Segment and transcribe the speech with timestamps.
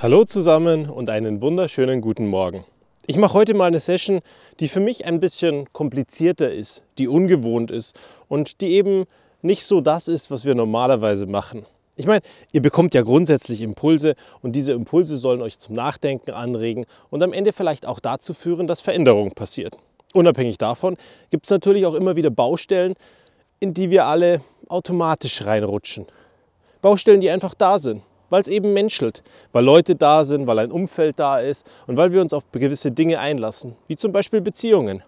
[0.00, 2.64] Hallo zusammen und einen wunderschönen guten Morgen.
[3.08, 4.20] Ich mache heute mal eine Session,
[4.60, 7.98] die für mich ein bisschen komplizierter ist, die ungewohnt ist
[8.28, 9.06] und die eben
[9.42, 11.66] nicht so das ist, was wir normalerweise machen.
[11.96, 12.20] Ich meine,
[12.52, 17.32] ihr bekommt ja grundsätzlich Impulse und diese Impulse sollen euch zum Nachdenken anregen und am
[17.32, 19.76] Ende vielleicht auch dazu führen, dass Veränderung passiert.
[20.14, 20.96] Unabhängig davon
[21.30, 22.94] gibt es natürlich auch immer wieder Baustellen,
[23.58, 26.06] in die wir alle automatisch reinrutschen.
[26.82, 29.22] Baustellen, die einfach da sind, weil es eben menschelt,
[29.52, 32.90] weil Leute da sind, weil ein Umfeld da ist und weil wir uns auf gewisse
[32.90, 35.02] Dinge einlassen, wie zum Beispiel Beziehungen.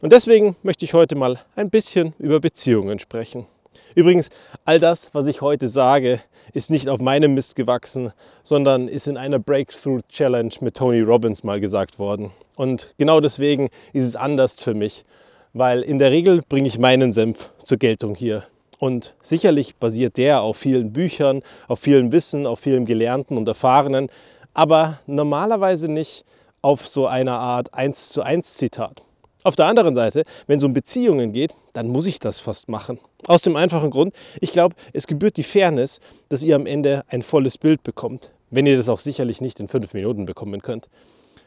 [0.00, 3.46] Und deswegen möchte ich heute mal ein bisschen über Beziehungen sprechen.
[3.94, 4.30] Übrigens,
[4.64, 6.20] all das, was ich heute sage,
[6.52, 8.12] ist nicht auf meinem Mist gewachsen,
[8.42, 12.32] sondern ist in einer Breakthrough Challenge mit Tony Robbins mal gesagt worden.
[12.56, 15.04] Und genau deswegen ist es anders für mich,
[15.52, 18.44] weil in der Regel bringe ich meinen Senf zur Geltung hier.
[18.82, 24.08] Und sicherlich basiert der auf vielen Büchern, auf vielem Wissen, auf vielem Gelernten und Erfahrenen,
[24.54, 26.24] aber normalerweise nicht
[26.62, 29.04] auf so einer Art 1 zu 1 Zitat.
[29.44, 32.98] Auf der anderen Seite, wenn es um Beziehungen geht, dann muss ich das fast machen.
[33.28, 37.22] Aus dem einfachen Grund, ich glaube, es gebührt die Fairness, dass ihr am Ende ein
[37.22, 40.88] volles Bild bekommt, wenn ihr das auch sicherlich nicht in fünf Minuten bekommen könnt.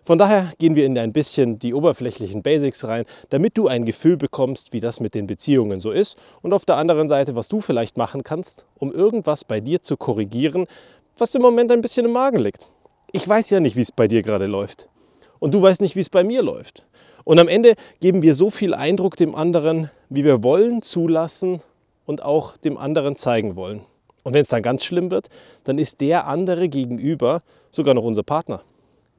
[0.05, 4.17] Von daher gehen wir in ein bisschen die oberflächlichen Basics rein, damit du ein Gefühl
[4.17, 7.59] bekommst, wie das mit den Beziehungen so ist und auf der anderen Seite, was du
[7.59, 10.67] vielleicht machen kannst, um irgendwas bei dir zu korrigieren,
[11.17, 12.67] was im Moment ein bisschen im Magen liegt.
[13.13, 14.87] Ich weiß ja nicht, wie es bei dir gerade läuft.
[15.39, 16.85] Und du weißt nicht, wie es bei mir läuft.
[17.23, 21.63] Und am Ende geben wir so viel Eindruck dem anderen, wie wir wollen, zulassen
[22.05, 23.81] und auch dem anderen zeigen wollen.
[24.21, 25.29] Und wenn es dann ganz schlimm wird,
[25.63, 28.61] dann ist der andere gegenüber sogar noch unser Partner.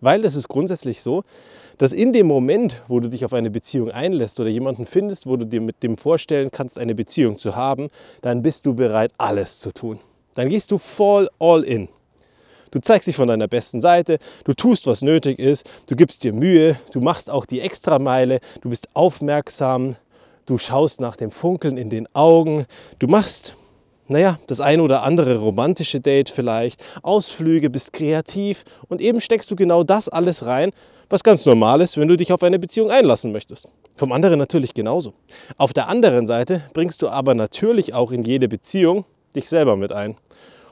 [0.00, 1.24] Weil es ist grundsätzlich so,
[1.78, 5.36] dass in dem Moment, wo du dich auf eine Beziehung einlässt oder jemanden findest, wo
[5.36, 7.88] du dir mit dem vorstellen kannst, eine Beziehung zu haben,
[8.22, 9.98] dann bist du bereit, alles zu tun.
[10.34, 11.88] Dann gehst du voll all in.
[12.70, 16.32] Du zeigst dich von deiner besten Seite, du tust, was nötig ist, du gibst dir
[16.32, 19.96] Mühe, du machst auch die Extrameile, du bist aufmerksam,
[20.46, 22.66] du schaust nach dem Funkeln in den Augen,
[22.98, 23.56] du machst
[24.08, 29.56] naja, das ein oder andere romantische Date vielleicht, Ausflüge, bist kreativ und eben steckst du
[29.56, 30.70] genau das alles rein,
[31.08, 33.68] was ganz normal ist, wenn du dich auf eine Beziehung einlassen möchtest.
[33.94, 35.14] Vom anderen natürlich genauso.
[35.56, 39.92] Auf der anderen Seite bringst du aber natürlich auch in jede Beziehung dich selber mit
[39.92, 40.16] ein.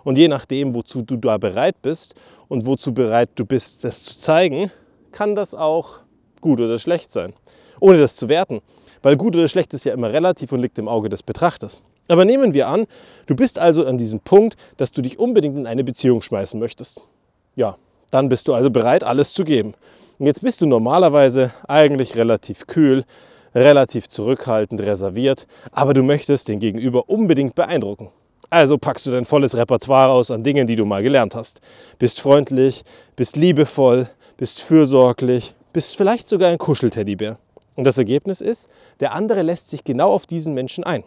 [0.02, 2.14] Und je nachdem, wozu du da bereit bist
[2.48, 4.70] und wozu bereit du bist, das zu zeigen,
[5.12, 6.00] kann das auch
[6.40, 7.32] gut oder schlecht sein.
[7.80, 8.60] Ohne das zu werten.
[9.02, 11.82] Weil gut oder schlecht ist ja immer relativ und liegt im Auge des Betrachters.
[12.08, 12.86] Aber nehmen wir an,
[13.26, 17.00] du bist also an diesem Punkt, dass du dich unbedingt in eine Beziehung schmeißen möchtest.
[17.56, 17.76] Ja,
[18.10, 19.74] dann bist du also bereit, alles zu geben.
[20.18, 23.04] Und jetzt bist du normalerweise eigentlich relativ kühl,
[23.54, 28.10] relativ zurückhaltend, reserviert, aber du möchtest den Gegenüber unbedingt beeindrucken.
[28.50, 31.60] Also packst du dein volles Repertoire aus an Dingen, die du mal gelernt hast.
[31.98, 32.84] Bist freundlich,
[33.16, 37.38] bist liebevoll, bist fürsorglich, bist vielleicht sogar ein Kuschelteddybär.
[37.74, 38.68] Und das Ergebnis ist,
[39.00, 41.02] der andere lässt sich genau auf diesen Menschen ein.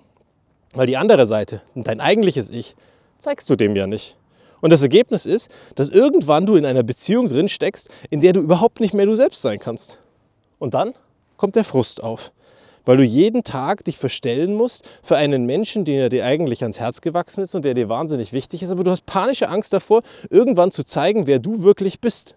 [0.74, 2.76] Weil die andere Seite, dein eigentliches Ich,
[3.18, 4.18] zeigst du dem ja nicht.
[4.62, 8.42] Und das Ergebnis ist, dass irgendwann du in einer Beziehung drin steckst, in der du
[8.42, 10.00] überhaupt nicht mehr du selbst sein kannst.
[10.60, 10.94] Und dann
[11.38, 12.32] kommt der Frust auf,
[12.86, 17.02] weil du jeden Tag dich verstellen musst für einen Menschen, der dir eigentlich ans Herz
[17.02, 20.72] gewachsen ist und der dir wahnsinnig wichtig ist, aber du hast panische Angst davor, irgendwann
[20.72, 22.36] zu zeigen, wer du wirklich bist.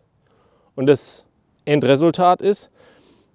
[0.74, 1.24] Und das
[1.64, 2.70] Endresultat ist,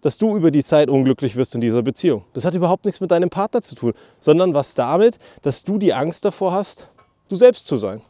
[0.05, 2.25] dass du über die Zeit unglücklich wirst in dieser Beziehung.
[2.33, 5.95] Das hat überhaupt nichts mit deinem Partner zu tun, sondern was damit, dass du die
[5.95, 6.89] Angst davor hast,
[7.27, 8.03] du selbst zu sein.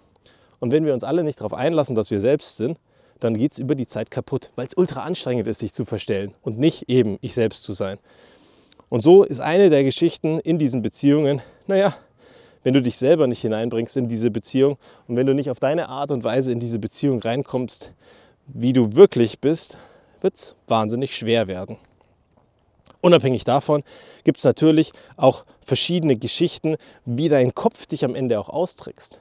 [0.59, 2.81] Und wenn wir uns alle nicht darauf einlassen, dass wir selbst sind,
[3.21, 6.33] dann geht es über die Zeit kaputt, weil es ultra anstrengend ist, sich zu verstellen
[6.41, 7.97] und nicht eben ich selbst zu sein.
[8.89, 11.95] Und so ist eine der Geschichten in diesen Beziehungen, naja,
[12.63, 14.75] wenn du dich selber nicht hineinbringst in diese Beziehung
[15.07, 17.93] und wenn du nicht auf deine Art und Weise in diese Beziehung reinkommst,
[18.47, 19.77] wie du wirklich bist,
[20.19, 21.77] wird es wahnsinnig schwer werden.
[23.05, 23.83] Unabhängig davon
[24.23, 29.19] gibt es natürlich auch verschiedene Geschichten, wie dein Kopf dich am Ende auch austrickst.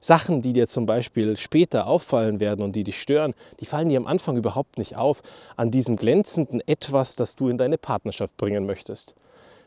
[0.00, 3.98] Sachen, die dir zum Beispiel später auffallen werden und die dich stören, die fallen dir
[3.98, 5.22] am Anfang überhaupt nicht auf
[5.56, 9.14] an diesem glänzenden Etwas, das du in deine Partnerschaft bringen möchtest.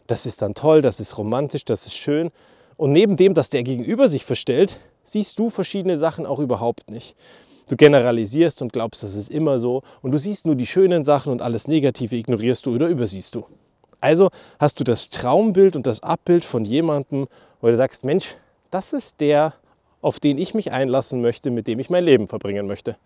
[0.08, 2.32] Das ist dann toll, das ist romantisch, das ist schön.
[2.76, 7.16] Und neben dem, dass der Gegenüber sich verstellt, siehst du verschiedene Sachen auch überhaupt nicht.
[7.68, 11.32] Du generalisierst und glaubst, das ist immer so und du siehst nur die schönen Sachen
[11.32, 13.46] und alles Negative ignorierst du oder übersiehst du.
[14.02, 14.30] Also
[14.60, 17.28] hast du das Traumbild und das Abbild von jemandem,
[17.62, 18.36] wo du sagst, Mensch,
[18.70, 19.54] das ist der,
[20.02, 22.98] auf den ich mich einlassen möchte, mit dem ich mein Leben verbringen möchte.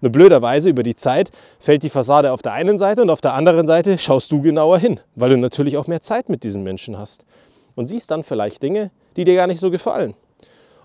[0.00, 3.34] Nur blöderweise über die Zeit fällt die Fassade auf der einen Seite und auf der
[3.34, 6.96] anderen Seite schaust du genauer hin, weil du natürlich auch mehr Zeit mit diesem Menschen
[6.96, 7.26] hast
[7.74, 10.14] und siehst dann vielleicht Dinge, die dir gar nicht so gefallen.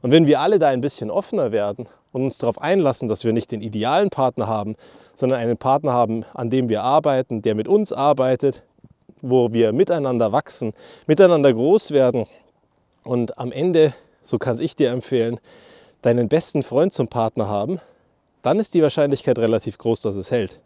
[0.02, 3.34] Und wenn wir alle da ein bisschen offener werden und uns darauf einlassen, dass wir
[3.34, 4.76] nicht den idealen Partner haben,
[5.16, 8.64] sondern einen Partner haben, an dem wir arbeiten, der mit uns arbeitet,
[9.22, 10.74] wo wir miteinander wachsen,
[11.08, 12.26] miteinander groß werden
[13.04, 15.40] und am Ende, so kann ich dir empfehlen,
[16.02, 17.80] deinen besten Freund zum Partner haben,
[18.42, 20.60] dann ist die Wahrscheinlichkeit relativ groß, dass es hält.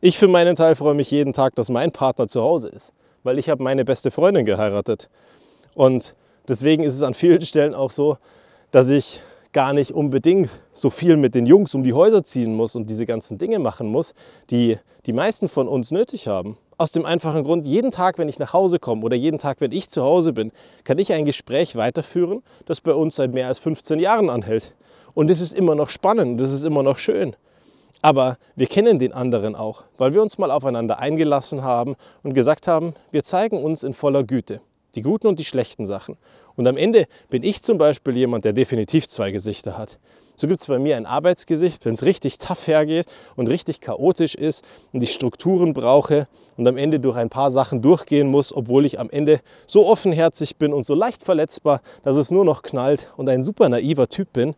[0.00, 3.38] Ich für meinen Teil freue mich jeden Tag, dass mein Partner zu Hause ist, weil
[3.38, 5.08] ich habe meine beste Freundin geheiratet.
[5.74, 6.14] Und
[6.48, 8.18] deswegen ist es an vielen Stellen auch so,
[8.70, 9.22] dass ich
[9.52, 13.06] gar nicht unbedingt so viel mit den Jungs um die Häuser ziehen muss und diese
[13.06, 14.14] ganzen Dinge machen muss,
[14.50, 16.56] die die meisten von uns nötig haben.
[16.78, 19.72] Aus dem einfachen Grund, jeden Tag, wenn ich nach Hause komme oder jeden Tag, wenn
[19.72, 20.52] ich zu Hause bin,
[20.84, 24.74] kann ich ein Gespräch weiterführen, das bei uns seit mehr als 15 Jahren anhält.
[25.14, 27.36] Und es ist immer noch spannend, es ist immer noch schön.
[28.00, 31.94] Aber wir kennen den anderen auch, weil wir uns mal aufeinander eingelassen haben
[32.24, 34.60] und gesagt haben, wir zeigen uns in voller Güte
[34.94, 36.16] die guten und die schlechten Sachen.
[36.56, 39.98] Und am Ende bin ich zum Beispiel jemand, der definitiv zwei Gesichter hat.
[40.36, 43.06] So gibt es bei mir ein Arbeitsgesicht, wenn es richtig tough hergeht
[43.36, 47.82] und richtig chaotisch ist und ich Strukturen brauche und am Ende durch ein paar Sachen
[47.82, 52.30] durchgehen muss, obwohl ich am Ende so offenherzig bin und so leicht verletzbar, dass es
[52.30, 54.54] nur noch knallt und ein super naiver Typ bin,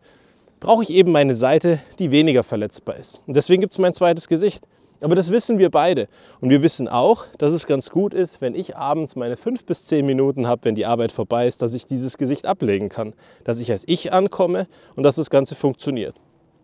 [0.59, 3.21] brauche ich eben meine Seite, die weniger verletzbar ist.
[3.27, 4.65] Und deswegen gibt es mein zweites Gesicht.
[5.05, 6.07] Aber das wissen wir beide.
[6.41, 9.85] Und wir wissen auch, dass es ganz gut ist, wenn ich abends meine fünf bis
[9.85, 13.13] zehn Minuten habe, wenn die Arbeit vorbei ist, dass ich dieses Gesicht ablegen kann.
[13.43, 14.65] Dass ich als ich ankomme
[14.95, 16.15] und dass das Ganze funktioniert.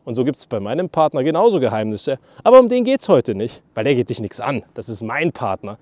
[0.06, 2.18] Und so gibt es bei meinem Partner genauso Geheimnisse.
[2.44, 4.64] Aber um den geht es heute nicht, weil der geht dich nichts an.
[4.74, 5.78] Das ist mein Partner.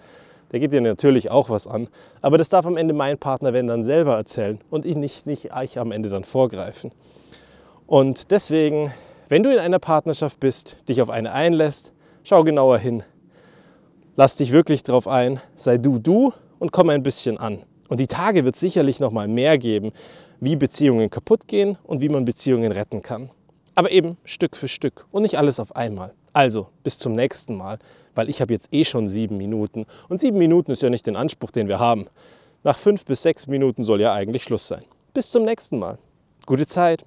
[0.51, 1.87] Der geht dir natürlich auch was an.
[2.21, 5.51] Aber das darf am Ende mein Partner, wenn dann selber erzählen und ich nicht, nicht
[5.63, 6.91] ich am Ende dann vorgreifen.
[7.87, 8.91] Und deswegen,
[9.29, 11.93] wenn du in einer Partnerschaft bist, dich auf eine einlässt,
[12.29, 13.01] Schau genauer hin.
[14.15, 15.41] Lass dich wirklich drauf ein.
[15.55, 17.63] Sei du du und komm ein bisschen an.
[17.87, 19.93] Und die Tage wird sicherlich noch mal mehr geben,
[20.39, 23.31] wie Beziehungen kaputt gehen und wie man Beziehungen retten kann.
[23.73, 26.13] Aber eben Stück für Stück und nicht alles auf einmal.
[26.31, 27.79] Also bis zum nächsten Mal,
[28.13, 31.15] weil ich habe jetzt eh schon sieben Minuten und sieben Minuten ist ja nicht den
[31.15, 32.05] Anspruch, den wir haben.
[32.63, 34.85] Nach fünf bis sechs Minuten soll ja eigentlich Schluss sein.
[35.15, 35.97] Bis zum nächsten Mal.
[36.45, 37.05] Gute Zeit.